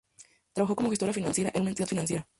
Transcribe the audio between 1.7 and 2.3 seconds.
financiera.